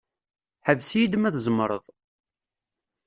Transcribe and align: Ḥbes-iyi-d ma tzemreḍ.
Ḥbes-iyi-d 0.67 1.13
ma 1.19 1.29
tzemreḍ. 1.33 1.85